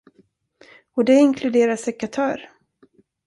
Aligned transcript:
Och 0.95 1.05
det 1.05 1.13
inkluderar 1.13 1.75
sekatör. 1.75 2.49